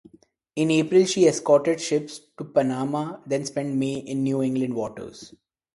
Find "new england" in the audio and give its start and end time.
4.23-4.73